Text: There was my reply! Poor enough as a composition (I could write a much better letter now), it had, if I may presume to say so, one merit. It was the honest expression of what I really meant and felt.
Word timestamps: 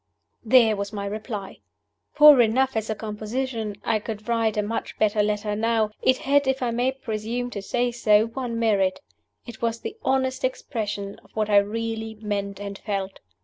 There 0.43 0.75
was 0.75 0.91
my 0.91 1.05
reply! 1.05 1.59
Poor 2.15 2.41
enough 2.41 2.75
as 2.75 2.89
a 2.89 2.95
composition 2.95 3.75
(I 3.83 3.99
could 3.99 4.27
write 4.27 4.57
a 4.57 4.63
much 4.63 4.97
better 4.97 5.21
letter 5.21 5.55
now), 5.55 5.91
it 6.01 6.17
had, 6.17 6.47
if 6.47 6.63
I 6.63 6.71
may 6.71 6.91
presume 6.91 7.51
to 7.51 7.61
say 7.61 7.91
so, 7.91 8.25
one 8.25 8.57
merit. 8.57 8.99
It 9.45 9.61
was 9.61 9.79
the 9.79 9.95
honest 10.03 10.43
expression 10.43 11.19
of 11.23 11.29
what 11.35 11.51
I 11.51 11.57
really 11.57 12.15
meant 12.15 12.59
and 12.59 12.79
felt. 12.79 13.19